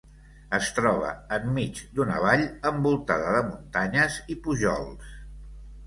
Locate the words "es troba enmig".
0.57-1.83